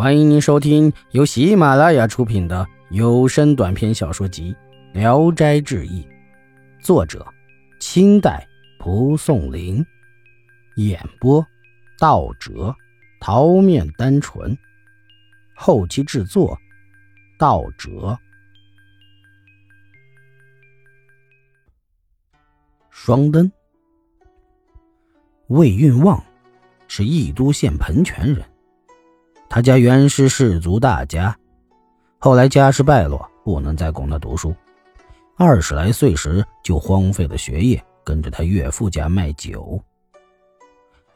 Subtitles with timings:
[0.00, 4.56] 欢迎您收听由喜马拉雅出品的有声短篇小说集
[4.98, 6.02] 《聊斋志异》，
[6.82, 7.22] 作者：
[7.80, 8.48] 清代
[8.78, 9.84] 蒲松龄，
[10.76, 11.46] 演播：
[11.98, 12.74] 道哲、
[13.20, 14.56] 桃面单纯，
[15.54, 16.58] 后期制作：
[17.38, 18.18] 道哲。
[22.88, 23.52] 双灯，
[25.48, 26.24] 魏运旺
[26.88, 28.42] 是义都县盆泉人。
[29.52, 31.36] 他家原是氏族大家，
[32.18, 34.54] 后来家世败落，不能再供他读书。
[35.36, 39.82] 二十来岁时就荒废了学业，跟着他岳父家卖酒。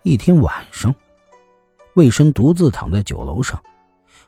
[0.03, 0.93] 一天晚上，
[1.95, 3.63] 魏生独自躺在酒楼上，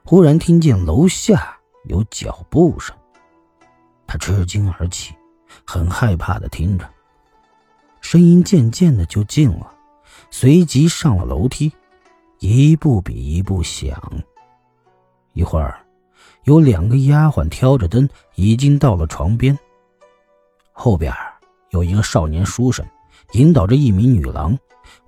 [0.04, 2.96] 忽然听见楼下有脚步声，
[4.06, 5.16] 他吃惊而起，
[5.66, 6.88] 很害怕的听着，
[8.00, 9.68] 声音渐渐的就近了，
[10.30, 11.72] 随即上了楼梯。
[12.38, 13.98] 一步比一步响。
[15.32, 15.78] 一会儿，
[16.44, 19.58] 有两个丫鬟挑着灯，已经到了床边。
[20.72, 21.12] 后边
[21.70, 22.86] 有一个少年书生，
[23.32, 24.58] 引导着一名女郎，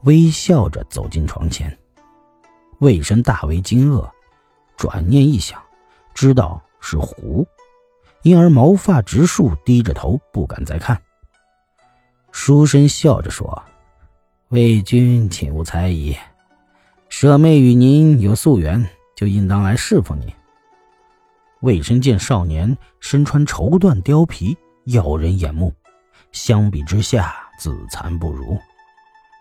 [0.04, 1.76] 微笑着走进床前。
[2.80, 4.08] 魏生大为惊愕，
[4.76, 5.60] 转念一想，
[6.14, 7.46] 知道是狐，
[8.22, 11.00] 因而毛发直竖，低着头不敢再看。
[12.30, 13.62] 书生笑着说
[14.48, 16.16] ：“魏君，请勿猜疑。”
[17.20, 20.32] 舍妹与您有夙缘，就应当来侍奉您。
[21.62, 25.74] 魏生见少年身穿绸缎貂皮，耀人眼目，
[26.30, 28.56] 相比之下自惭不如，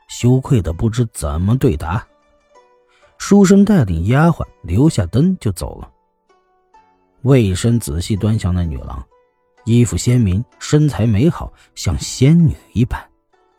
[0.10, 2.04] 羞愧的不知怎么对答。
[3.20, 5.88] 书生带领丫鬟留下灯就走了。
[7.22, 9.06] 魏生仔细端详那女郎，
[9.66, 13.00] 衣服鲜明，身材美好，像仙女一般，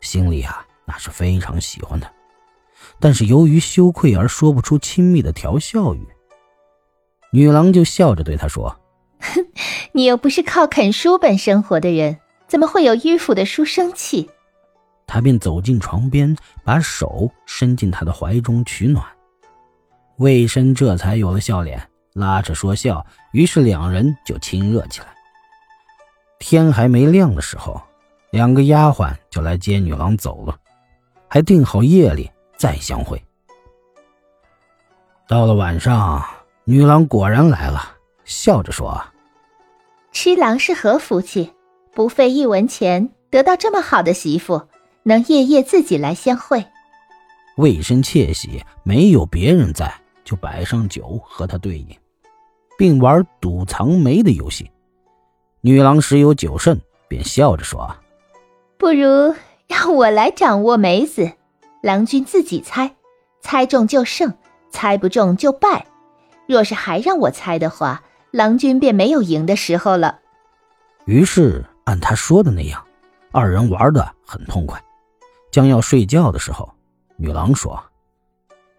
[0.01, 2.18] 心里啊那是非常喜欢的。
[2.99, 6.05] 但是由于羞愧而说不出亲密的调笑语，
[7.31, 8.77] 女郎就笑着对他说
[9.21, 9.45] ：“哼，
[9.93, 14.29] 你又不是靠啃书本生活的人，怎么会有迂腐的书生气？”
[15.07, 19.03] 他便走进床边，把手伸进她的怀中取暖。
[20.17, 21.81] 魏深这才有了笑脸，
[22.13, 25.07] 拉着说笑，于是两人就亲热起来。
[26.37, 27.81] 天还没亮的时候，
[28.31, 30.55] 两个丫鬟就来接女郎走了，
[31.27, 32.29] 还定好夜里。
[32.59, 33.19] 再相会。
[35.27, 36.23] 到了晚上，
[36.65, 39.01] 女郎果然来了，笑着说
[40.11, 41.53] ：“痴郎是何福气？
[41.93, 44.61] 不费一文钱，得到这么好的媳妇，
[45.03, 46.65] 能夜夜自己来相会。”
[47.55, 49.93] 魏生窃喜，没有别人在，
[50.25, 51.97] 就摆上酒和他对饮，
[52.77, 54.69] 并玩赌藏梅的游戏。
[55.61, 57.95] 女郎时有酒甚，便笑着说
[58.77, 59.33] ：“不如
[59.67, 61.31] 让我来掌握梅子。”
[61.81, 62.93] 郎君自己猜，
[63.41, 64.33] 猜中就胜，
[64.69, 65.85] 猜不中就败。
[66.45, 70.19] 若是还让我猜的话，郎君便没有赢的时候了。
[71.05, 72.83] 于是按他说的那样，
[73.31, 74.81] 二人玩得很痛快。
[75.51, 76.69] 将要睡觉的时候，
[77.17, 77.81] 女郎说：“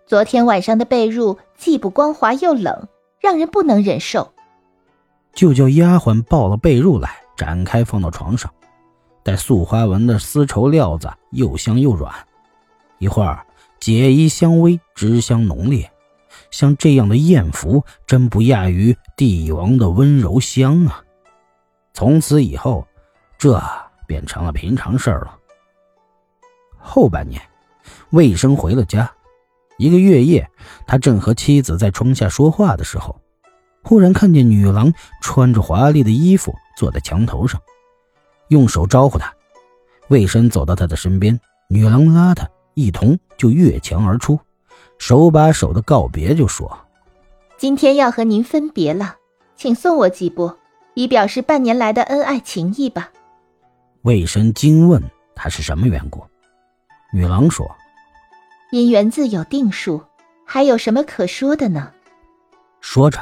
[0.06, 2.86] 昨天晚上的被褥既不光滑又冷，
[3.18, 4.32] 让人不能忍受。”
[5.32, 8.52] 就叫丫鬟抱了被褥来，展开放到床上，
[9.22, 12.12] 带素花纹的丝绸料子，又香又软。
[13.00, 13.44] 一会儿，
[13.80, 15.90] 解衣香微，脂香浓烈，
[16.50, 21.02] 像这样的艳福，真不亚于帝王的温柔香啊！
[21.94, 22.86] 从此以后，
[23.38, 23.58] 这
[24.06, 25.34] 变成了平常事儿了。
[26.78, 27.40] 后半年，
[28.10, 29.10] 魏生回了家，
[29.78, 30.46] 一个月夜，
[30.86, 33.18] 他正和妻子在窗下说话的时候，
[33.82, 37.58] 忽然看见女郎穿着华丽的衣服坐在墙头上，
[38.48, 39.34] 用手招呼他。
[40.08, 41.40] 魏生走到他的身边，
[41.70, 42.46] 女郎拉他。
[42.74, 44.38] 一同就越墙而出，
[44.98, 46.78] 手把手的告别，就说
[47.58, 49.16] ：“今天要和您分别了，
[49.56, 50.52] 请送我几步，
[50.94, 53.10] 以表示半年来的恩爱情谊吧。”
[54.02, 55.02] 魏生惊问
[55.34, 56.22] 他是什么缘故，
[57.12, 57.70] 女郎说
[58.72, 60.00] ：“姻缘自有定数，
[60.46, 61.92] 还有什么可说的呢？”
[62.80, 63.18] 说着，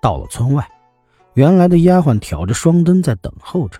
[0.00, 0.66] 到了村外，
[1.34, 3.78] 原来的丫鬟挑着双灯在等候着。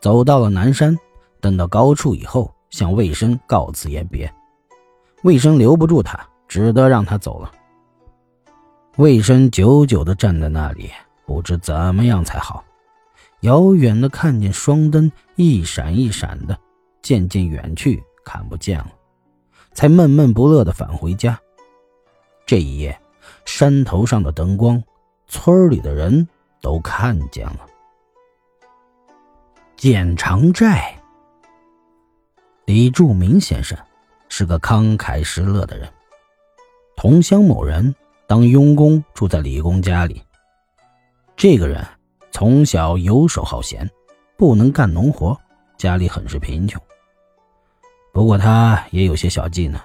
[0.00, 0.98] 走到了南山，
[1.40, 2.52] 等到高处以后。
[2.70, 4.32] 向魏生告辞言别，
[5.22, 6.18] 魏生留不住他，
[6.48, 7.52] 只得让他走了。
[8.96, 10.90] 魏生久久地站在那里，
[11.26, 12.64] 不知怎么样才好。
[13.40, 16.58] 遥远的看见双灯一闪一闪的，
[17.00, 18.92] 渐渐远去，看不见了，
[19.72, 21.40] 才闷闷不乐地返回家。
[22.44, 23.00] 这一夜，
[23.46, 24.82] 山头上的灯光，
[25.26, 26.28] 村里的人
[26.60, 27.66] 都看见了。
[29.76, 30.99] 剪长寨。
[32.72, 33.76] 李柱明先生
[34.28, 35.92] 是个慷慨施乐的人。
[36.94, 37.92] 同乡某人
[38.28, 40.22] 当佣工住在李公家里。
[41.36, 41.84] 这个人
[42.30, 43.90] 从小游手好闲，
[44.36, 45.36] 不能干农活，
[45.78, 46.80] 家里很是贫穷。
[48.12, 49.80] 不过他也有些小技能，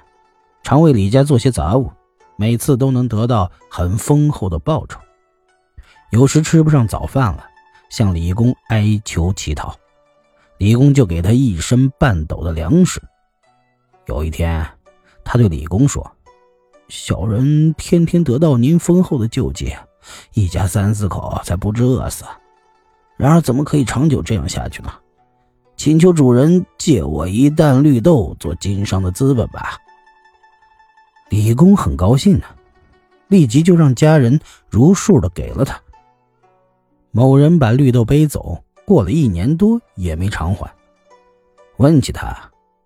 [0.62, 1.92] 常为李家做些杂物，
[2.36, 5.00] 每次都能得到很丰厚的报酬。
[6.12, 7.48] 有时吃不上早饭了，
[7.90, 9.76] 向李公哀求乞讨，
[10.58, 13.02] 李公就给他一身半斗的粮食。
[14.08, 14.66] 有一天，
[15.24, 16.10] 他对李公说
[16.88, 19.76] ：“小人天天得到您丰厚的救济，
[20.34, 22.24] 一家三四口才不致饿死。
[23.18, 24.94] 然而，怎么可以长久这样下去呢？
[25.76, 29.78] 请求主人借我一担绿豆做经商的资本吧。”
[31.30, 32.46] 李公很高兴呢，
[33.28, 35.78] 立即就让家人如数的给了他。
[37.12, 40.72] 某人把绿豆背走，过了一年多也没偿还。
[41.78, 42.38] 问起他，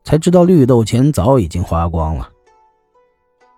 [0.03, 2.29] 才知道绿豆钱早已经花光了。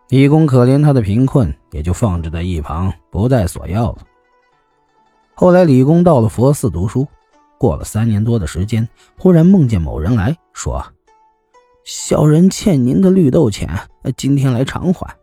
[0.09, 3.99] 李公可怜他的贫困，也就放置在一旁，不再索要了。
[5.33, 7.07] 后来，李公到了佛寺读书，
[7.57, 10.85] 过了三年多的时间，忽然梦见某人来说
[11.85, 13.69] ：“小人欠您的绿豆钱，
[14.17, 15.15] 今天来偿还。”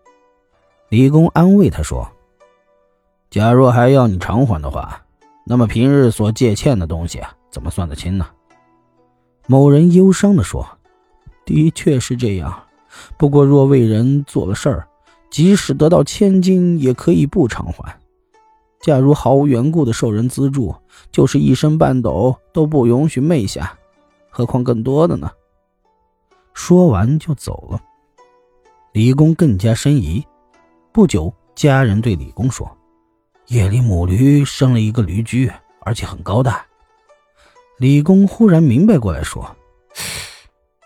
[0.88, 2.10] 李公安慰他说
[3.28, 5.02] ：“假若还要你偿还的话。”
[5.50, 8.26] 那么平日所借欠的东西，怎么算得清呢？
[9.46, 10.68] 某人忧伤地说
[11.46, 12.64] ：“的确是这样，
[13.16, 14.86] 不过若为人做了事儿，
[15.30, 17.98] 即使得到千金，也可以不偿还。
[18.82, 20.74] 假如毫无缘故的受人资助，
[21.10, 23.72] 就是一身半斗都不允许昧下，
[24.28, 25.30] 何况更多的呢？”
[26.52, 27.80] 说完就走了。
[28.92, 30.22] 李公更加深疑。
[30.92, 32.70] 不久，家人对李公说。
[33.48, 35.50] 夜里，母驴生了一个驴驹，
[35.80, 36.66] 而且很高大。
[37.78, 39.56] 李公忽然明白过来，说：“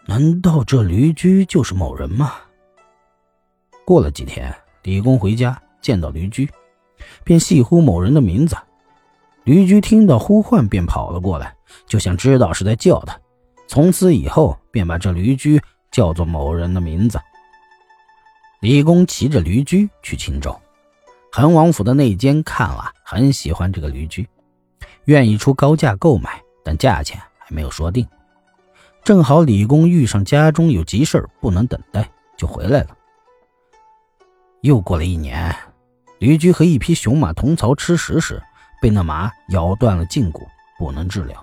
[0.06, 2.34] 难道这驴驹就是某人吗？”
[3.84, 4.54] 过了几天，
[4.84, 6.48] 李公回家见到驴驹，
[7.24, 8.56] 便细呼某人的名字。
[9.42, 11.56] 驴驹听到呼唤，便跑了过来，
[11.88, 13.18] 就像知道是在叫他。
[13.66, 15.60] 从此以后，便把这驴驹
[15.90, 17.20] 叫做某人的名字。
[18.60, 20.56] 李公骑着驴驹去青州。
[21.34, 24.28] 恒王府的内监看了，很喜欢这个驴驹，
[25.06, 28.06] 愿意出高价购买，但价钱还没有说定。
[29.02, 32.06] 正好李公遇上家中有急事不能等待，
[32.36, 32.88] 就回来了。
[34.60, 35.56] 又过了一年，
[36.18, 38.40] 驴驹和一匹雄马同槽吃食时，
[38.82, 40.46] 被那马咬断了胫骨，
[40.78, 41.42] 不能治疗。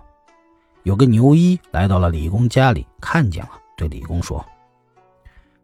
[0.83, 4.45] 有个牛医来到了李公家里，看见了，对李公说：“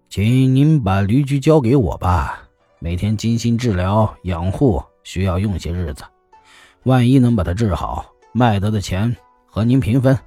[0.10, 2.42] 请您把驴驹交给我吧。”
[2.80, 6.04] 每天精心治疗养护，需要用些日子。
[6.84, 9.16] 万一能把它治好，卖得的钱
[9.48, 10.18] 和您平分。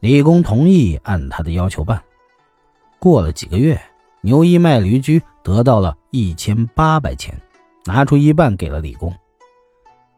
[0.00, 2.02] 李公同意按他的要求办。
[2.98, 3.80] 过了几个月，
[4.20, 7.40] 牛一卖驴驹得到了一千八百钱，
[7.84, 9.14] 拿出一半给了李公。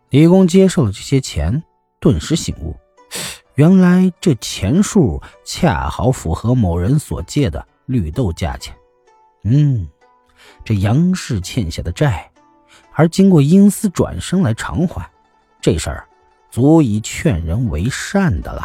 [0.08, 1.62] 李公接受了这些钱，
[1.98, 2.74] 顿时醒悟，
[3.56, 8.74] 原来这钱数恰好符合某人所借的绿豆价钱。
[9.44, 9.86] 嗯。
[10.64, 12.30] 这杨氏欠下的债，
[12.94, 15.10] 而经过阴司转生来偿还，
[15.60, 16.06] 这事儿
[16.50, 18.62] 足以劝人为善的了。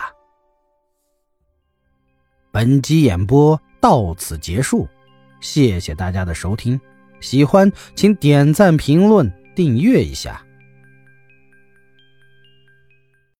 [2.51, 4.87] 本集演播到此结束，
[5.41, 6.79] 谢谢大家的收听，
[7.19, 10.44] 喜欢请点赞、评论、订阅一下。